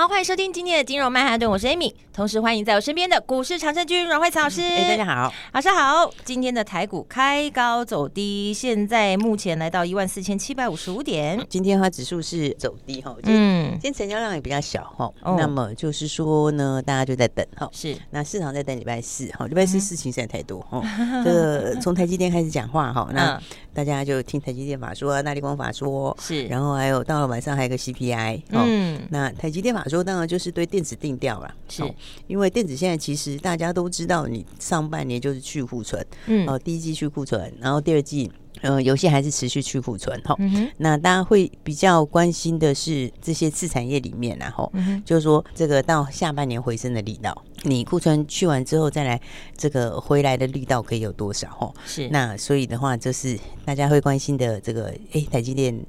[0.00, 4.62] 好，欢迎收听今天的金融曼哈顿，我是 Amy，同时欢迎在我身边的股市常胜军阮慧慈老师。
[4.62, 6.10] 哎，大家好，老师好。
[6.24, 11.38] 今天的台股开高走低，现在目前来到一万四千七百五十五点。
[11.50, 23.38] 今天的话指数是走低哈，嗯，今天成交量也比较小哈，哦、那么就是说呢，大家就在等哈，是，那市场在等礼拜四哈，礼拜四事情实在太多哈， 嗯、这个从台积电开始讲话哈，那
[23.74, 29.84] 大家就听台积电法说，大力光法说，是，然后还有到了晚上还有个 CPI，嗯，那台积电法。
[29.90, 31.82] 法说当然就是对电子定调了，是
[32.26, 49.20] 因为电子现在其实大家都知道，你上半年就是去库存，嗯，哦，第一季去库存，然后第二季，呃，游戏还是持续去库存，哈，嗯、那大家会比较关心的是这些次产业里面，然后、嗯、就是说这个到下半年回升的力道，你库存去完之后再来
[49.56, 51.48] 这个回来的力道可以有多少？
[51.50, 55.84] 哈，是那所以的话，就是大家会关心的这个，哎，台积电。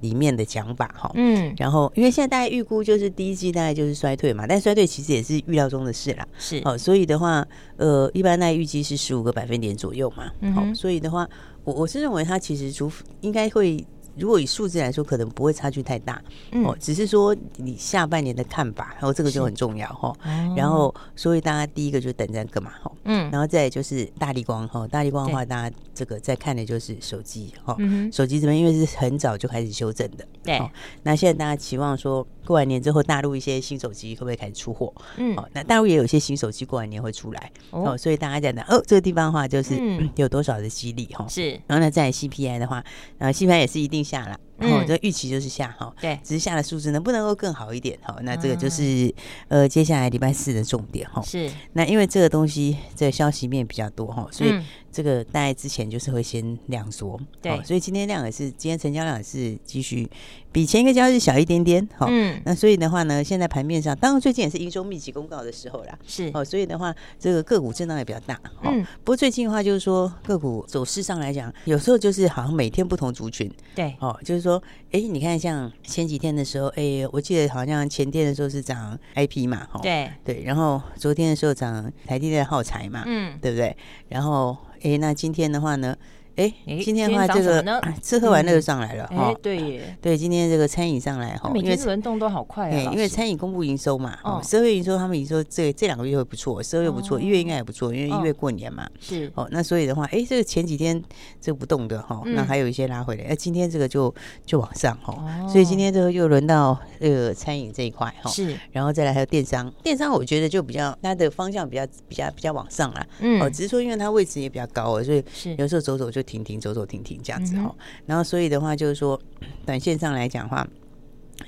[0.00, 6.60] 里面的讲法哈，嗯，然后因为现在大概预估就是第一季大概就是衰退嘛，但衰退其实也是预料中的事啦，是。
[6.64, 11.28] 哦，所以的话，呃，一般大家预计是十五个百分点左右嘛，好、嗯哦，所以的话，
[11.64, 13.84] 我我是认为它其实除应该会。
[14.18, 16.22] 如果以数字来说，可能不会差距太大，
[16.52, 20.16] 嗯、哦，只是说你下半年的看法，然后这个就很重要哈。
[20.24, 30.70] 是然后，所以大家第一个就等在干嘛，哈，嗯，然后再就是大立光哈，大立光的话，大家这个在看的就是手机哈，对手机这边因为是很早就开始修正的，对、哦，
[31.02, 34.90] 那现在大家期望说过完年之后，大陆一些新手机会不会开始出货？
[35.18, 39.74] 嗯，哦，那大陆也有一些新手机过完年会出来，哦，哦，所以大家讲的哦，这个地方的话就是
[40.14, 42.82] 有多少的激励哈，是，然后呢，在 CPI 的话，
[43.18, 44.06] 然后 CPI 也是一定。
[44.06, 48.16] 下了，哦，这预期就是下哈，对，只是下的数字能不能够更好一点哈？
[48.22, 49.12] 那这个就是
[49.48, 51.20] 呃，接下来礼拜四的重点哈。
[51.22, 54.52] 是，那因为这个东西这个消息面比较多哈，所以
[54.90, 60.08] 这个大概之前就是会先量缩，对，所以今天量也是，今天成交量也是继续。
[60.52, 74.62] 比前一个交易日小一点点，哈，嗯，那所以的话呢，现在盘面上，当然最近也是营收密集公告的时候啦，是，哦，所以的话，这个个股震荡也比较大，嗯，不过最近的话，就是说个股走势上来讲，有时候就是好像每天不同族群，对，哦，就是说，
[74.92, 83.76] 哎，你看像前几天的时候，哎，我记得好像前天的时候是涨 IP 嘛，哈，对，对，然后昨天的时候涨台积电耗材嘛，嗯，对不对？
[84.08, 85.96] 然后，哎，那今天的话呢？
[86.36, 86.52] 哎，
[86.84, 87.64] 今天的话，这个
[88.02, 89.34] 吃喝玩乐上来了哈。
[89.42, 92.92] 对耶，对，今天这个餐饮上来哈，每天轮动都好快啊。
[92.92, 98.86] 因为餐饮公布营收嘛，十二月营收他们营收这这两个月会不错，十二月不错，一月应该也不错，因为一月过年嘛。
[99.00, 101.02] 是哦，那所以的话，哎，这个前几天
[101.40, 104.14] 这个不动的哈，那还有一些拉回来，哎，今天这个就
[104.44, 105.16] 就往上哈。
[105.48, 108.30] 所以今天这个又轮到这个餐饮这一块哈。
[108.30, 113.06] 是，然后再来还有电商，电商我觉得就比较它的方向比较比较比较往上了。
[113.20, 115.24] 嗯，哦，只是说因为它位置也比较高，所以
[115.56, 116.25] 有时候走走就。
[116.26, 117.74] 停停走走停停这样子哈，嗯、
[118.06, 119.18] 然后所以的话就是说，
[119.64, 120.66] 短线上来讲的话，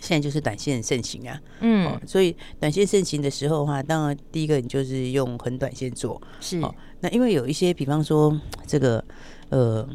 [0.00, 6.59] 现在就是短线盛行啊，嗯，所以短线盛行的时候的话，当然第一个你就是用很短线做，是，
[7.00, 9.05] 那因为有一些比方说这个
[9.50, 9.87] 呃。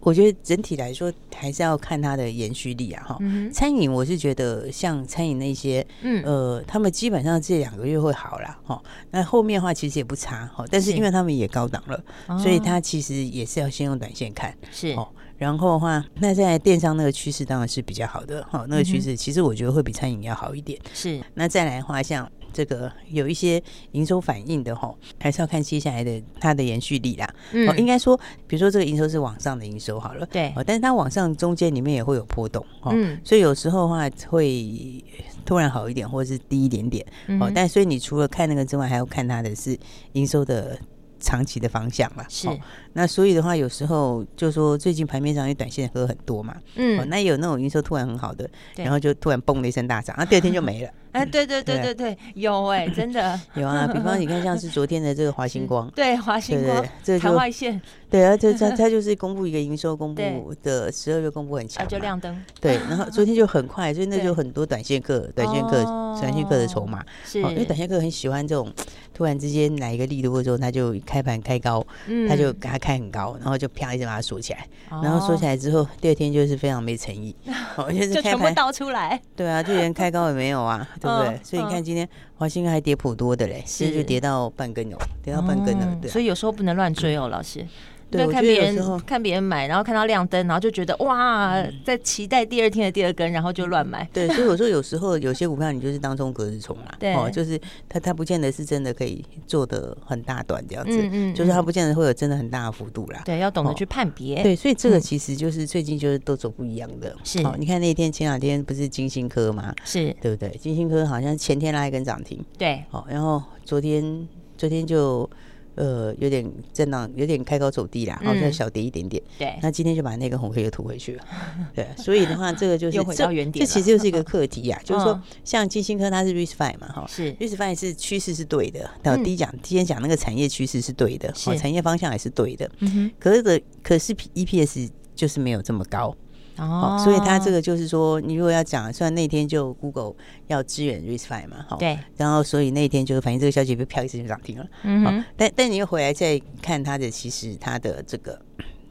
[0.00, 3.18] 我觉得整体来说还是要看它的延续力啊，哈。
[3.52, 8.82] 餐饮我是觉得像餐饮那些，嗯，呃，他们基本上这两个月会好啦，哈。
[9.10, 10.64] 那后面的话其实也不差，哈。
[10.70, 12.02] 但是因为他们也高档了，
[12.38, 15.08] 所以它其实也是要先用短线看，是哦。
[15.36, 18.64] 然后的话，那在电商那个趋势当然是比较好的，哈。
[18.68, 21.20] 那个趋势其实我觉得会比餐饮要好一点，是。
[21.34, 22.30] 那再来的话，像。
[22.52, 23.62] 这个有一些
[23.92, 27.34] 营收反应的哈，还是要看接下来的它的延续力啦。
[27.52, 35.02] 嗯，应该说，比如说这个营收是往上的营收好了，对，哦但是它往上中间里面也会有波动，嗯，所以有时候的话会
[35.44, 37.06] 突然好一点，或者是低一点点，
[37.40, 39.78] 哦，但所以你除了看那个之外，还要看它的是
[40.12, 40.78] 营收的。
[41.22, 42.58] 长期的方向嘛，是、哦、
[42.94, 50.90] 那所以的话，有时候就说最近盘面上因为短线喝很多嘛，嗯、哦，那有那种营收突然很好的，然后就突然嘣的一声大涨，那第二天就没了。
[51.12, 53.86] 哎，对对对对对，有哎，真的 有啊。
[53.86, 57.80] 比方你看，像是昨天的这个华星光，对华星光，这个海外线，
[58.10, 62.36] 对啊，这他 他就是公布一个营收，公布的十二月公布很强，就亮灯。
[62.60, 65.84] 对， 然后昨天就很快，所以那就很多短线客、短线客、
[66.20, 68.70] 短线客的筹码，是，因为短线客很喜欢这种
[69.14, 71.86] 突然之间来一个力度的时候，他就开盘开高，
[72.28, 74.66] 他就给他开很高，然后就啪一下把它锁起来，
[75.02, 77.34] 然后锁起来之后，第二天就是非常没诚意，
[78.12, 79.20] 就全部倒出来。
[79.36, 80.86] 对啊，就连开高也没有啊。
[81.00, 81.40] 对不对？
[81.44, 85.98] 所以你看今天华兴还跌普多的嘞，现在就跌到半根哦，跌到半根了。
[86.02, 87.64] 对，所以有时候不能乱追哦，老师。
[88.10, 94.08] 对，看别人看别人买，然后看到亮灯，然后就觉得哇，在期待第二天的第二根，然后就乱买。
[94.12, 103.22] 对，所以我说有时候有些股票你就是当中隔日冲啦，对，哦，就是它它不见得是真的可以做的很大段这样子，嗯嗯，就是它不见得会有真的很大的幅度啦。
[103.24, 104.42] 对，要懂得去判别。
[104.42, 107.14] 对，所以这个其实就是最近就是都走不一样的。
[107.22, 109.72] 是，你看那天前两天不是金星科吗？
[109.84, 110.50] 是对不对？
[110.60, 115.30] 金星科好像前天拉一根涨停，对，好，然后昨天昨天就。
[115.76, 119.22] 呃，有点震荡，有点开高走低啦，然后再小跌一点点。
[119.38, 121.24] 对，那今天就把那个红黑又吐回去了。
[121.74, 123.64] 对，所以的话，这个就是又回到原点。
[123.64, 128.90] 这其实就是一个课题呀， 就是说，像金星科它是 RISC-V 嘛，哈，是 RISC-V 是趋势是对的。
[129.02, 132.70] 到第一讲，今天讲那个产业趋势是对的，好，产业方向也是对的。
[132.80, 136.14] 嗯哼，可是的，可是 EPS 就是没有这么高。
[136.60, 140.14] 哦，所以它这个就是说，你如果要讲，虽然那天就 Google
[140.46, 148.38] 要支援 RISC-V 嘛，哈，对，然后所以那天就是反正这个消息被飘一次就涨停了，嗯哼，但但你又回来再看它的，其实它的这个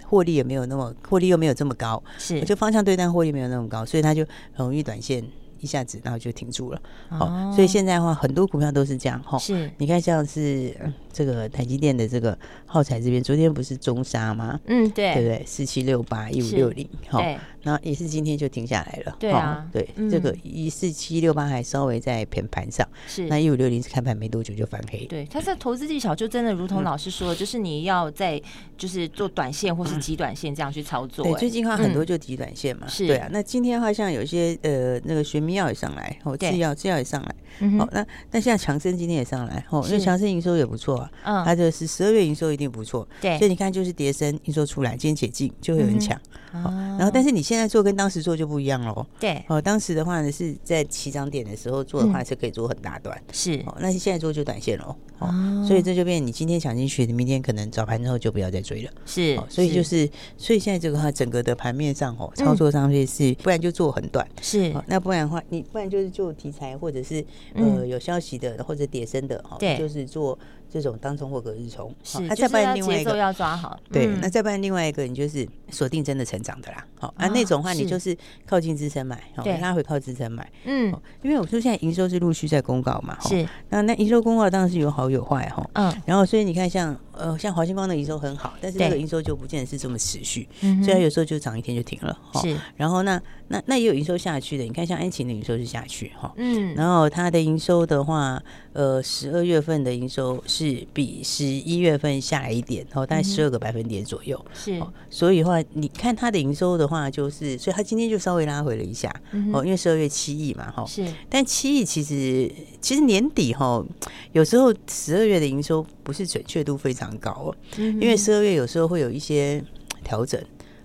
[0.06, 5.24] 获利也没有那么获利又没有这么高，是，就方向对，但获利没有那么高，所以它就很容易短线。
[5.61, 6.81] 一下子，然后就停住了。
[7.09, 9.21] 哦，所以现在的话，很多股票都是这样。
[9.23, 10.75] 哈，是，你看像是
[11.11, 14.59] 这个台积电的这个耗材这边，昨天不是中沙吗？
[14.67, 15.44] 嗯，对，对不对？
[15.45, 17.19] 四七六八一五六零，哈，
[17.63, 19.15] 然后也是今天就停下来了。
[19.19, 23.27] 对啊，对，这个一四七六八还稍微在偏盘上，是。
[23.27, 25.06] 那一五六零是开盘没多久就翻黑。
[25.07, 28.39] 对，它在投资技巧就真的如同老师说的，就是你要在
[28.77, 31.25] 就是做短线或是极短线这样去操作。
[31.25, 32.88] 对，最近的话很多就极短线嘛。
[32.88, 33.07] 是。
[33.07, 35.39] 对啊，那今天的话像有些呃那个学。
[35.50, 37.36] 医药也上来，哦，制药制药也上来，
[37.80, 46.18] 哦，那那现在强生今天也上来，哦，因为强生营收也不错啊，嗯，它的是十二月营收一定不错，对，所以你看就是叠升营收出来，今天解禁就会有人抢，
[46.54, 66.09] 哦，然后但是你现在做跟当时做就不一样喽，对，哦，当时的话呢是在起涨点的时候做的话是可以做很大段，是，哦，那现在做就短线喽，哦，所以这就变你今天抢进去，你明天可能早盘之后就不要再追了，是，所以就是所以现在这个话整个的盘面上哦，操作上面是不然就做很短，是，那不然的话你不然就是。
[66.09, 70.38] 做题材或者是呃有消息的或者叠升的哈，就是做
[70.68, 71.94] 这种当冲或隔日冲。
[72.03, 73.80] 是，那再不然另外一个要抓好。
[73.91, 76.86] 对，那再不然另外一个你就是锁定真的成长的啦。
[77.00, 80.51] 好，啊那种话你就是靠近支撑买，对，拉回靠支撑买。
[80.65, 83.47] 嗯，因为我说现在营收是陆续在公告嘛，是。
[83.69, 85.69] 那那营收公告当然是有好有坏哈。
[85.74, 85.94] 嗯。
[86.06, 90.48] 然后所以你看像呃像华星光的营收很好，但是那个营收就不见得是这么持续，
[90.83, 92.18] 所以它有时候就涨一天就停了。
[92.42, 92.57] 是。
[92.75, 96.12] 然后那那那也有营收下去的，你看像安勤的营收是下去。
[96.19, 98.42] 哈，嗯，然后它的营收的话，
[98.74, 109.13] 呃，十二月份的营收是比十一月份下来一点，哦，大概十二个百分点左右，是，所以的话，你看它的营收的话，就是，所以它今天就稍微拉回了一下，
[109.51, 113.83] 哦，因为十二月七亿嘛，哈，是，但七亿其实其实年底哈，
[114.31, 119.63] 有时候十二月的营收不是准确度非常高哦，因为十二月有时候会有一些
[120.03, 120.41] 调整。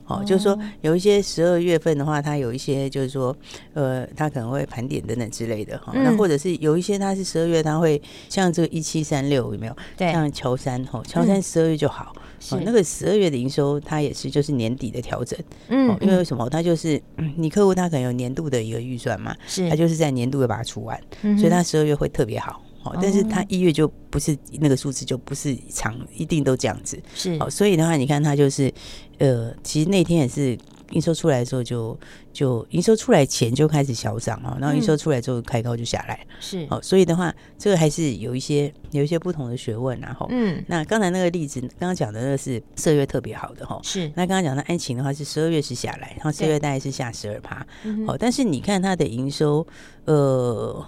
[0.07, 3.35] 哦，就是说有一些十二月份的话，它有一些就是说，
[3.73, 5.95] 呃，它可能会盘点等等之类的哈。
[5.95, 7.99] 那或者是有一些它是十二月，它会
[8.29, 9.75] 像这个一七三六有没有？
[9.97, 12.15] 对，像乔山哈，乔山十二月就好。
[12.51, 15.39] 哦，那个十二月的营收，它也是就是年底的调整。
[15.69, 16.47] 嗯，因为为什么？
[16.51, 17.01] 它就是
[17.39, 22.63] 你客户他可能有年度的一个预算嘛，是，他就是在年度的把它出完，所以它十二月会特别好。
[22.85, 27.01] 哦，但是他一月就不是那个数字，就不是长一定都这样子。
[27.15, 28.73] 是，哦，所以的话，你看他就是。
[29.19, 30.59] 呃，其实那天也是
[30.91, 31.97] 营收出来的时候就，
[32.33, 47.65] 就就营收出来前就开始小涨哦，然后营收出来之后开高就下来，是哦，所以的话，这个还是有一些有一些不同的学问，然后嗯，那刚才那个例子，刚刚讲的那个是十二月特别好的哈，是，那刚刚讲的安晴的话是十二月是下来，然后十二月大概是下十二趴，
[48.09, 49.65] 哦，但是你看它的营收，
[50.07, 50.85] 呃。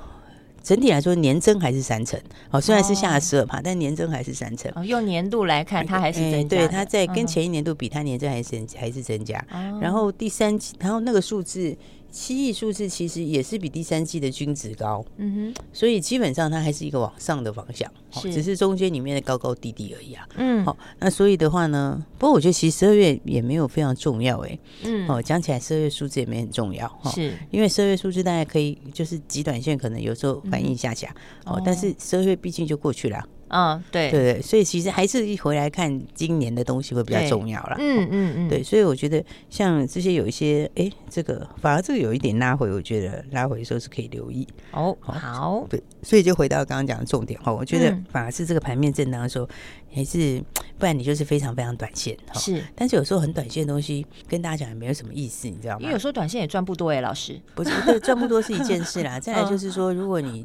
[0.66, 2.18] 整体来说，年增还是三成。
[2.50, 4.68] 哦，虽然是下了十二趴，但年增还是三成。
[4.74, 6.56] 哦，用年度来看，它还是增加。
[6.56, 9.40] 对，它在跟前一年度比，它年增还是还是增加。
[9.80, 11.76] 然后第三季，然后那个数字。
[12.16, 33.22] 七亿数字其实也是比第三季的均值高，嗯哼，所以基本上它还是一个往上的方向，是只是中间里面的高高低低而已啊，嗯，好，那所以的话呢，不过我觉得其实十二月也没有非常重要哎，嗯，哦，讲起来十二月数字也没很重要，是因为十二月数字大家可以就是极短线可能有时候反应一下下，哦，但是十二月毕竟就过去了。
[33.48, 37.76] 嗯，对对对，所以其实还是一回来看今年的东西会比较重要啦。
[37.78, 44.46] 嗯嗯嗯，对，所以我觉得像这些有一些，哎，这个反而这个有一点拉回，我觉得拉回的时候是可以留意。
[44.72, 49.48] 哦，好，对，所以就回到刚刚讲的重点哈，我觉得反而是这个盘面震荡的时候，
[49.94, 50.42] 还是
[50.78, 52.40] 不然你就是非常非常短线哈。
[52.40, 55.80] 是，但是有时候很短线的东西跟大家讲也没有什么意思，你知道吗？
[55.80, 57.40] 因为有时候短线也赚不多哎，老师。
[57.54, 59.18] 不是，对，赚不多是一件事啦。
[59.20, 60.44] 再来就是说，如果你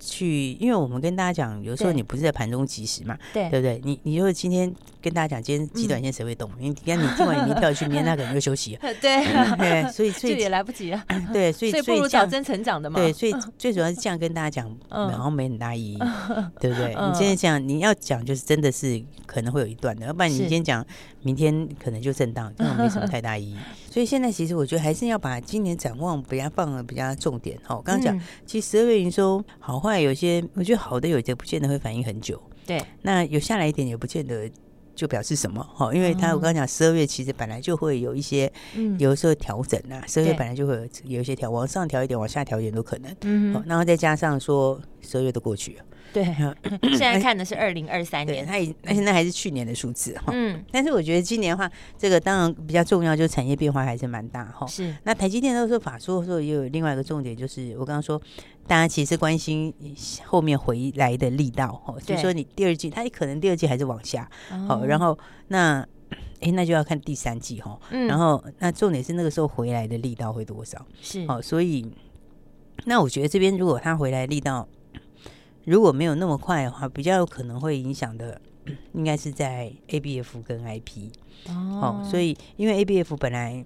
[0.00, 3.80] 去，因为我们跟大家讲，有时候你不是在盘中及时嘛，对对不对？
[3.84, 6.50] 你你就今天跟大家讲，今天极短线谁会动？
[6.58, 8.80] 你看你听完你跳去，明天他可能就休息了。
[9.00, 9.24] 对
[9.56, 11.04] 对，所以 所以也来不及了。
[11.32, 12.98] 对，所以所以不如找真成长的嘛。
[12.98, 15.98] 对，所以最主要是这样跟大家讲，然后没很大意义，
[16.60, 16.94] 对不对？
[16.94, 20.84] 你今天讲你要讲，就是真的是可能会有一段的，要不然你今天讲，
[21.22, 23.56] 明天可能就震荡，根本没什么太大意义。
[23.90, 27.58] 所以现在其实我觉得还是要把今年展望比较放的比较重点。
[27.62, 32.40] 哈，刚刚讲，其实十二月营收好坏有些，我觉得好的有些不见得会反应很久。
[32.66, 34.50] 对，那有下来一点也不见得
[34.94, 35.66] 就表示什么。
[35.74, 38.52] 哈，因为他我刚刚讲十二月其实本来就会有一些，
[38.98, 43.16] 有的时候调整啊，十二月本来就会有有一些调，往上调一点，往下调一点都可能。
[43.22, 45.84] 嗯，好，然后再加上说十二月都过去了。
[46.12, 46.24] 对，
[46.96, 50.32] 现在看的是二零二三年，它已而且那还是去年的数字哈。
[50.32, 54.66] 嗯，但是我觉得今年的话，这个当然比较重要，就是产业变化还是蛮大哈。
[54.66, 58.20] 是，那台积电那时候法说的时候，也有另外一个重点，就是我刚刚说，
[58.66, 59.72] 大家其实关心
[60.24, 64.28] 后面回来的力道哈，就说你第二季，它可能第二季还是往下，
[64.66, 65.16] 好，然后
[65.48, 65.86] 那
[66.40, 67.78] 哎，那就要看第三季哈。
[67.90, 70.84] 然后那重点是那个时候回来的力道会多少？
[71.02, 71.86] 是，好，所以
[72.86, 74.66] 那我觉得这边如果它回来力道。
[75.68, 78.40] 如果没有那么快的话，比较有可能会影响的，
[78.94, 81.10] 应该是在 ABF 跟 IP
[81.46, 83.64] 哦，所以因为 ABF 本来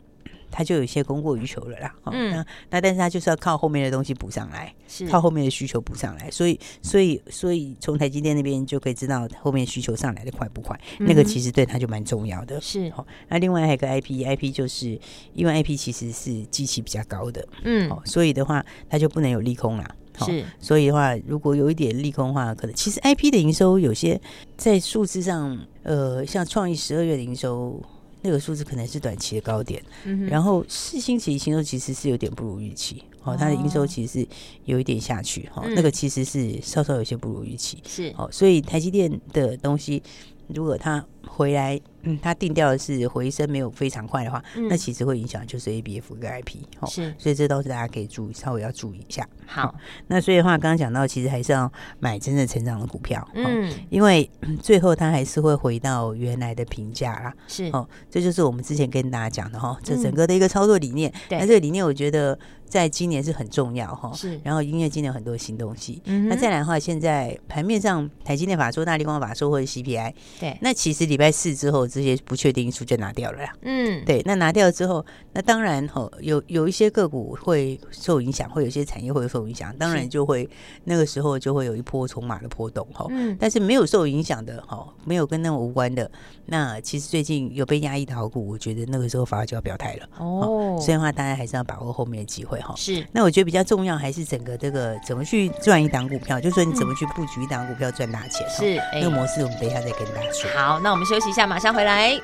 [0.50, 5.06] 它就有一些供过于求了啦，嗯，那那但是它就是要靠后面的东西补上来，是。
[5.06, 12.92] 靠后面的需求补上来，所以所以所以从台积电那边就可以知道后面需求上来的快不快，嗯、那个其实对它就蛮重要的，是。
[12.96, 13.06] 哦。
[13.28, 15.00] 那另外还有一个 IP，IP 就是
[15.32, 19.94] 因为 IP 其实是机器比较高的，嗯，哦，所以的话它就不能有利空啦。
[20.20, 24.20] 是，所以的话，如果有一点利空的话，可能其实 IP 的营收有些
[24.56, 27.82] 在数字上，呃，像创意十二月的营收
[28.22, 34.28] 那个数字可能是短期的高点，嗯、然后四星期营收其实是有点不如预期，哦，它的营收其实是
[34.64, 40.02] 有一点下去，哈、哦，嗯、那个其实是稍稍有些不如预期，是，哦，所以台积电的东西
[40.48, 41.80] 如果它回来。
[42.04, 49.24] 嗯，它定调的是回升没有非常快的话，嗯、那其实会影响就是 A B F 跟 I P 哦，是，所以这都是大家可以注意，稍微要注意一下。
[49.46, 49.72] 好，
[50.08, 54.28] 那所以的话，刚刚讲到，其实还是要买真正成长的股票，嗯，因为
[54.60, 57.66] 最后它还是会回到原来的评价啦，是。
[57.72, 61.12] 哦，这就是我们之前跟大家讲的哈，这整个的一个操作理念。
[61.30, 62.36] 那这个理念我觉得
[62.66, 64.40] 在今年是很重要哈，是。
[64.42, 71.82] 然后因为今年有很多新东西，嗯，那再来的话，现在盘面上台积电法说、大力光法说或者 C P I，对，那其实礼拜四之后。
[71.92, 73.52] 这些不确定因素就拿掉了啦。
[73.62, 80.48] 嗯，对，那拿掉之后，那当然吼，有有一些个股会受影响，会有一些产业会受影响，当然就会
[80.84, 83.04] 那个时候就会有一波筹码的波动哈。
[83.10, 86.10] 嗯，但是没有受影响的哈，没有跟那么无关的，
[86.46, 90.78] 那其实最近有被压抑的好股，我觉得那个时候反而就要表态了哦。
[90.80, 92.72] 所以的话，大家还是要把握后面的机会哈。
[92.76, 98.48] 是，那我觉得比较重要还是整个这个怎么去赚一档股票，就是说你怎么去布局一档股票赚大钱。
[98.48, 100.48] 是，那个模式我们等一下再跟大家说。
[100.54, 101.82] 好，那我们休息一下，马上回。
[101.84, 102.18] 来，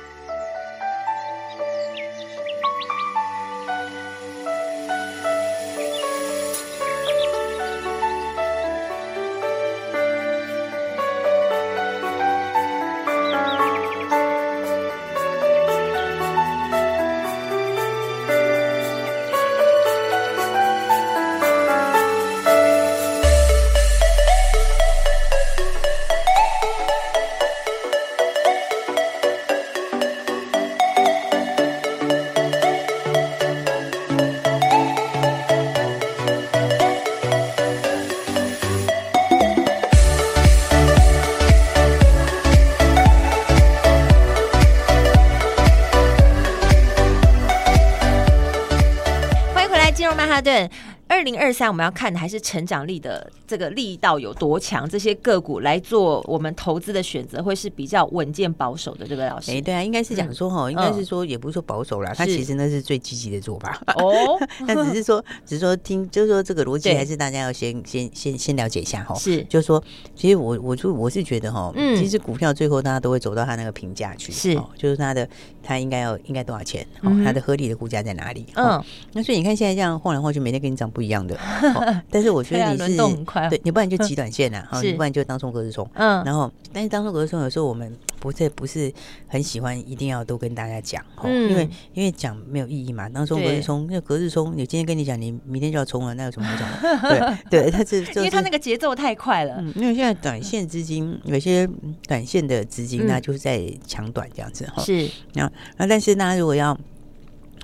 [49.99, 50.69] 进入曼哈顿
[51.09, 59.51] 二零二三我们要看的还是成长力的这个力道有多强，这些个股来做我们投资的选择，会是比较稳健保守的，对不对，老师？
[59.51, 63.81] 哎，对啊，应该是讲说哈，应该是说，也不是说保守啦，它其实那是最积极的做法。
[63.95, 64.39] 哦。
[64.67, 69.15] 但只是说，只是说听，就是说这个逻辑还是大家要先先先先了解一下哈。
[69.15, 69.83] 是，就是说，
[70.15, 71.97] 其实我我就我是觉得哈，嗯。
[71.97, 75.27] 其实股票最后大家都会走到它那个评价去，是，就是它的
[75.63, 76.85] 它应该要应该多少钱，
[77.25, 78.45] 它的合理的股价在哪里？
[78.53, 78.79] 嗯，
[79.13, 81.39] 那所以你看现在这样晃来晃去，每天跟你涨不一样的。
[82.11, 82.97] 但是我觉得你是
[83.49, 85.89] 对，你不然就极短线啊， 你不然就当冲隔日冲。
[85.93, 88.91] 嗯，然后但是当冲隔日冲有时候我们不是不是
[89.29, 93.07] 很喜欢，一定要都跟大家讲，因为因为讲没有意义嘛。
[93.07, 97.37] 当冲隔日冲，那隔日冲，你今天跟你讲，你明天就要冲了，那有什么好讲？
[97.49, 99.63] 对对，他是因为他那个节奏太快了。
[99.75, 101.65] 因为现在短线资金有些
[102.09, 104.83] 短线的资金，那就是在抢短这样子哈。
[104.83, 106.77] 是，然后但是大家如果要。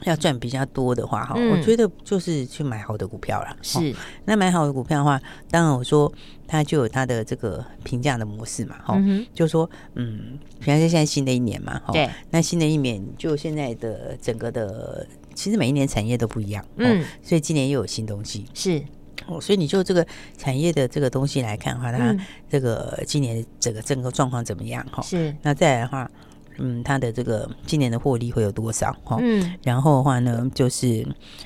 [0.04, 3.56] 要赚比较多的话哈，嗯、我觉得就是去买好的股票啦。
[3.62, 6.12] 是，那买好的股票的话，当然我说
[6.46, 8.76] 它就有它的这个评价的模式嘛。
[8.84, 9.02] 哈、
[9.34, 18.84] 就说嗯，比方说现在新的一年嘛，哈，对，那新的一年就现在的整个的，其实每一年产业都不一样，嗯，所以今年又有新东西，是。
[19.28, 20.06] 哦，所以你就这个
[20.38, 22.16] 产业的这个东西来看的话，它
[22.48, 24.86] 这个今年整个整个状况怎么样？
[24.92, 25.34] 哈，是。
[25.42, 26.12] 那再来的话，
[26.58, 28.96] 嗯，它的这个今年的获利会有多少？
[29.04, 29.54] 哈，嗯。
[29.64, 31.06] 然后的话呢，就是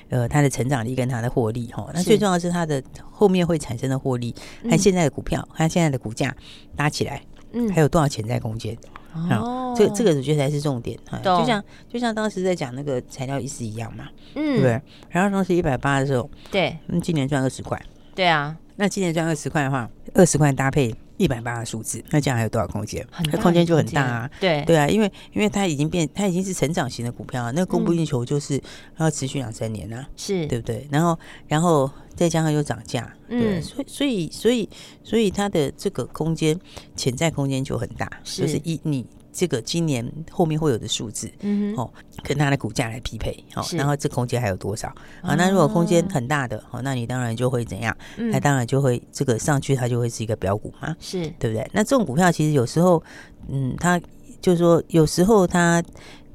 [0.09, 4.33] 呃，它的成长力跟它的获利，哈，那最重要的是它的后面会产生的获利，
[4.69, 6.35] 和现在的股票，和现在的股价
[6.75, 7.21] 搭起来，
[7.53, 8.77] 嗯，还有多少潜在空间？
[9.11, 11.17] 哦，这这个我觉得才是重点哈。
[11.23, 14.81] 就像就像当时在讲那个材料意思一样嘛，嗯，对不对？
[15.09, 17.81] 然后当时一百八的时候，对，嗯，今年赚二十块，
[18.13, 23.05] 对啊，那今年赚二十块的话，二十块搭配一百八的数字，那这样还有多少空间？
[23.31, 28.61] 那空间就很大啊，对对啊，因为因为它已经变，它已经是成长型的股票了，那个供不应求就是
[28.97, 30.87] 要持续两三年啊，是对不对？
[30.91, 34.69] 然后然后再加上又涨价，嗯，所以所以所以
[35.03, 36.57] 所以它的这个空间
[36.95, 39.05] 潜在空间就很大，就是一你。
[39.39, 41.93] 这个今年后面会有的数字，嗯哼，哦，
[42.23, 44.89] 跟它的股价来匹配，哦，然后这空间还有多少？
[45.21, 47.95] 啊，那如果空间很大的，哦，那你当然就会怎样？
[48.17, 51.65] 嗯，那当然就会这个上去，它就会是一个标股嘛，是对不对？
[51.73, 53.01] 那这种股票其实有时候，
[53.47, 53.97] 嗯，它
[54.41, 55.81] 就是说有时候它。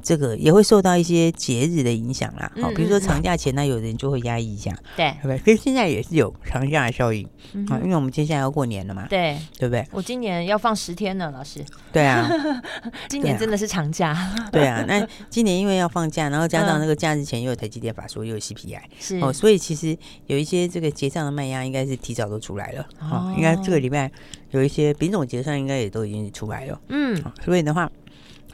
[0.04, 5.38] 这个也会受到一些节日的影响啦，好，比如说长假前呢，有人就会压抑一下，对，对不对？
[5.38, 7.26] 跟现在也是有长假的效应，
[7.70, 9.84] 啊，因为我们接下来要过年了嘛，对，对不对？
[9.92, 12.28] 我今年要放十天呢，老师，对啊，
[13.08, 14.14] 今年真的是长假，
[14.52, 19.18] 对啊，那 今年因为要放假，然后加上那个假日前又有台积电法说又有 CPI，是。
[19.20, 19.96] 哦，所以其实
[20.26, 24.12] 有一些这个结账的卖压应该是提早都出来了，哦，应该这个礼拜
[24.50, 27.90] 有一些品种结算应该也都已经出来了，嗯，所以的话。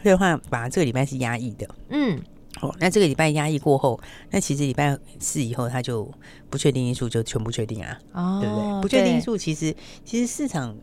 [0.02, 2.21] 所以的话，把这个礼拜是压抑的，嗯，
[2.61, 6.11] 哦，那这个礼拜压抑过后，那其实礼拜四以后，它就
[6.49, 8.83] 不确定因素就全部确定啊，哦，对不对？
[8.83, 10.76] 不确定因素其实其实市场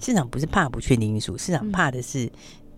[0.00, 2.30] 市场不是怕不确定因素，市场怕的是。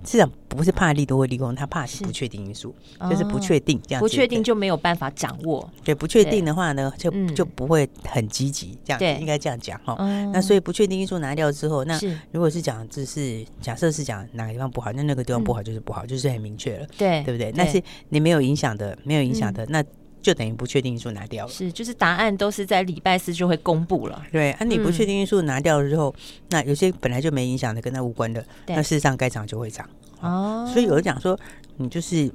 [0.05, 4.05] 市场不是怕利多或利空，他怕是不确定因素，是就是不确定这样子。
[4.05, 5.69] 不确定就没有办法掌握。
[5.85, 9.97] 对，不确定的话呢，就就不会很积极，这样对，应该这样讲哈。
[10.33, 11.99] 那所以不确定因素拿掉之后，那
[12.31, 17.53] 如果是讲只是假设是讲哪个地方不好，那那个地方不好就是不好，就是很明确了，对对不对？
[17.55, 19.85] 那是你没有影响的，没有影响的那。
[20.29, 24.23] 就等于不确定因素拿掉了，是就是答案都是在礼拜四就会公布了。
[24.31, 29.89] 对，啊，你不确定因素拿掉了之后，嗯、那有些本来就没影响的，跟它无关的，那事实上该涨就会涨。
[30.21, 31.39] 哦，所以有人讲说，
[31.79, 32.31] 你就是。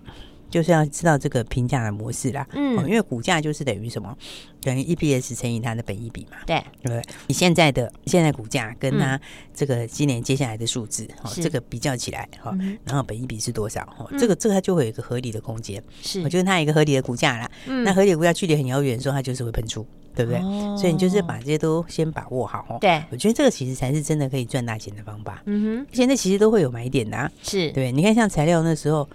[0.53, 4.15] 就是要知道这个评价的模式啦，嗯，因为股价就是等于什么，
[4.61, 7.01] 等于 EPS 乘以它的本益比嘛，对，对不对？
[7.25, 9.19] 你现在的现在股价跟它
[9.51, 13.83] 这个今年接下来的数字，哦，这个比较起来，哈，然后本益比是多少？
[13.97, 17.49] 哈，这个这个它就会有一个合理的空间，是，我觉得它有一个合理的股价啦，
[17.83, 20.39] 那合理的股价距离很遥远的时候，它就是会喷出，对不对？
[20.77, 27.71] 所以你就是把这些都先把握好，哦，对，我觉得这个其实才是真的可以赚大钱的方法，嗯哼，现在其实都会有买点的，是。
[27.71, 29.09] 对，你看像材料那时候。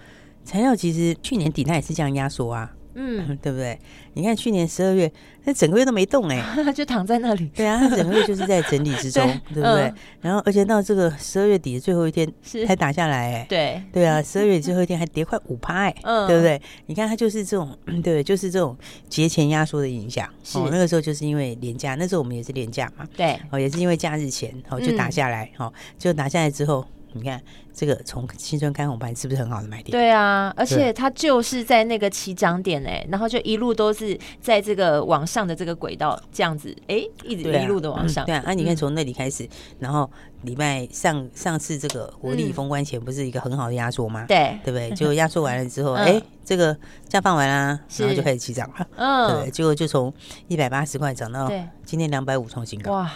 [0.49, 3.77] 材料其实去年底它也是这样压缩啊，嗯，对不对？
[4.15, 5.09] 你看去年十二月，
[5.43, 7.45] 那整个月都没动哎， 它就躺在那里。
[7.55, 9.93] 对啊，它整个月就是在整理之中， 对不对？
[10.21, 12.27] 然后而且到这个十二月底的最后一天
[12.65, 16.59] 才打下来哎，对 对啊，十二月最后一天还跌快五趴哎，嗯，对不对？
[16.87, 18.75] 你看它就是这种，对，就是这种
[19.07, 20.27] 节前压缩的影响。
[20.55, 26.83] 哦，那个时候就是因为廉价，那时候我们也是廉价嘛，对，哦，也是因为假日前哦就打下来，哦，就打下来之后。
[27.13, 27.41] 你看
[27.73, 29.91] 这个从新春开红盘是不是很好的买点？
[29.91, 38.25] 对啊，而且它就是在那个起涨点哎，然后就一路都是在这个往上的这个轨道这样子，哎，一直一路的往上。
[38.25, 39.47] 对啊，那你看从那里开始，
[39.79, 40.09] 然后
[40.43, 44.25] 礼拜上上次这个国力封关前不是一个很好的压缩吗？
[44.27, 44.91] 对，对不对？
[44.91, 50.13] 就压缩完了之后， 哎，这个假放完啦，然后就开始起涨了，嗯，对，结果就从
[50.47, 51.49] 一百八十块涨到
[51.85, 52.91] 今天两百五创新高。
[52.91, 53.11] 哇！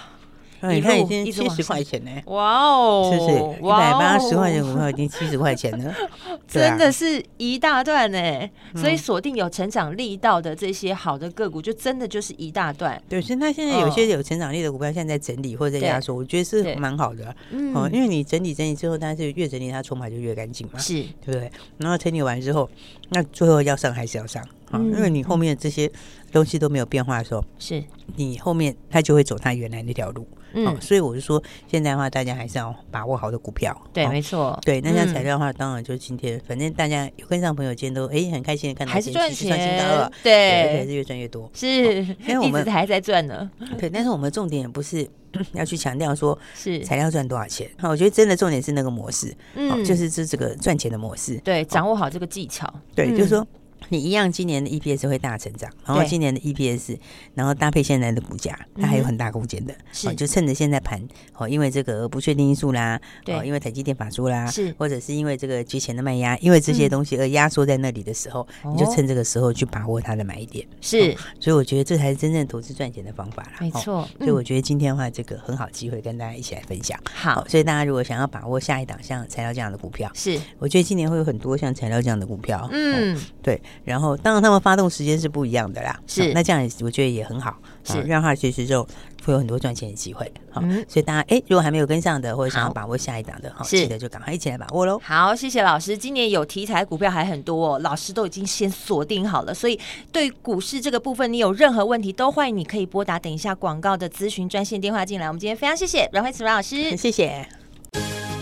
[0.72, 5.94] 你看已经七十块钱呢，哇哦，是不是一百八十块钱股票已经七十块钱了？
[6.48, 8.50] 真的是一大段呢。
[8.76, 13.02] 所以锁定有成长力道的这些好的个股，就真的就是一大段。
[13.10, 17.36] 对，所以它现在有些有成长力的股票，现在在整理或者在压缩，我觉得是蛮好的。
[17.52, 21.52] 嗯，因为你整理整理之后，但是越整理它筹码就越干净嘛，是对不对？
[21.78, 22.70] 然后整理完之后，
[23.10, 24.80] 那最后要上还是要上啊？
[24.80, 25.92] 因为你后面这些
[26.34, 27.82] 东西都没有变化的时候，是
[28.16, 30.28] 你后面它就会走它原来那条路。
[30.56, 33.76] 嗯，所以我就说，现在的话，大家还是要把握好的股票。
[33.92, 34.60] 对，没错。
[34.64, 41.50] 对，那像材料的话，当然就是今天，反正大家有跟上朋友今天都哎很开心的看到，还是赚钱了，对，还是越赚越多。
[41.56, 43.50] 是， 因为我们还在赚呢。
[43.80, 45.10] 对，但是我们重点也不是
[45.54, 47.68] 要去强调说是材料赚多少钱。
[47.80, 51.36] 好，我觉得真的重点是那个模式，嗯，就是这这个赚钱的模式。
[51.38, 52.72] 对，掌握好这个技巧。
[52.94, 53.48] 对，就是说。
[53.90, 56.98] 你一样今年的 EPS 会大成长，然后今年的 EPS，
[57.34, 59.74] 然后搭配现在的股价，它还有很大空间的。
[59.92, 61.02] 是，就趁着现在盘
[61.38, 70.66] 哦，因为这个不确定因素啦，对，因为台积电法说啦，是，或者是因为这个节前的卖压，因为这些东西而压缩在那里的时候，你就趁这个时候去把握它的买点。
[70.82, 73.54] 是，所以我觉得这才是真正投资赚钱的方法啦。
[73.60, 77.00] 没错，所以我觉得今天的话，这个很好机会跟大家一起来分享。
[77.14, 82.68] 好，所以大家如果想要把握下一档像材料这样的股票，是，我觉得今年会有很多像材料这样的股票。
[82.72, 83.62] 嗯，对。
[83.84, 86.00] 然后，当然他们发动时间是不一样的啦。
[86.08, 88.84] 是，那这样也我觉得也很好，是让他其实就
[89.26, 90.32] 会有很多赚钱的机会。
[90.52, 95.00] 好，所以大家哎，如果还没有跟上的，或者想要把握下一档的，好，记得就赶快一起来把握喽。
[95.04, 95.98] 好，谢谢老师。
[95.98, 99.54] 今年有题材股票还很多，老师都已经先锁定好了。
[99.54, 99.80] 所以
[100.12, 105.28] 对股市这个部分，你有任何问题都欢迎你可以拨打等一下广告的咨询专线电话进来。
[105.28, 107.48] 我们今天非常谢谢阮慧慈阮老师，谢谢。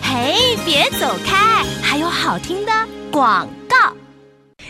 [0.01, 2.71] 嘿，别走开，还有好听的
[3.11, 3.60] 广告。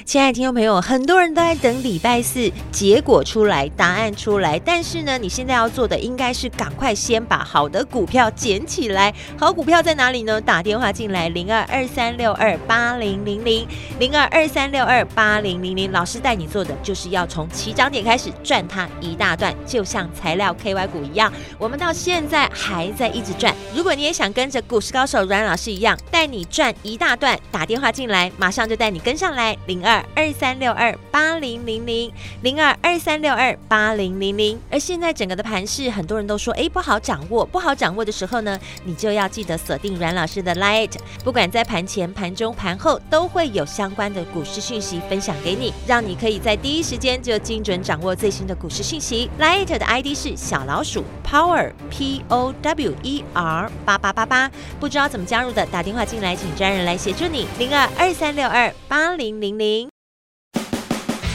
[0.04, 4.60] 亲爱的听众朋友，很多人都在等礼拜四结果出来，答案出来。
[4.60, 9.14] 但是呢，你现在要做的应该是赶快先把好的股票捡起来。
[9.38, 10.42] 好股票在哪里呢？
[10.42, 13.68] 打电话进来，零二二三六二八零零零，
[14.00, 15.92] 零二二三六二八零零零。
[15.92, 23.56] 老师带你做的就是要从起涨点开始赚它一大段，就像材料 KY 股一样，我们到现在还在一直赚。
[23.76, 29.91] 如果你也想跟着股市高手阮老师一样，带你赚一大段，打电话进来，马上就带你跟上来，零二。
[29.92, 32.10] 二二三六二八零零零
[32.44, 40.94] 零二二三六二八零零零，而现在整个的盘势，很多人都说，哎，不好掌握，不好掌握的时候呢，你就要记得锁定阮老师的 Light，
[41.26, 49.30] 不管在盘前、盘中、盘后，都会有相关的股市讯息分享给你，让你可以在第一时间就精准掌握最新的股市讯息。
[49.42, 54.50] Light 的 ID 是小老鼠 Power P O W E R 八八八八，
[54.80, 59.81] 不知道怎么加入的，打电话进来，请专人来协助你，零二二三六二八零零零。